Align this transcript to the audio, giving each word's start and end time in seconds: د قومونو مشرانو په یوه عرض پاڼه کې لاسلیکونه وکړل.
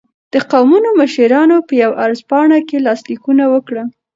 د 0.33 0.35
قومونو 0.51 0.89
مشرانو 1.01 1.57
په 1.67 1.73
یوه 1.81 1.97
عرض 2.05 2.19
پاڼه 2.29 2.59
کې 2.67 2.83
لاسلیکونه 2.87 3.43
وکړل. 3.53 3.87